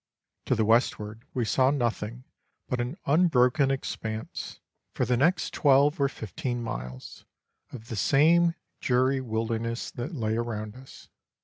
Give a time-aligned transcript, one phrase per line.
[0.47, 2.23] To the westward we saw nothing
[2.67, 4.57] but an unbroken ex panse,
[4.95, 7.23] for the next twelve or fifteen miles,
[7.71, 11.07] of the same dreary wil derness that lay around us.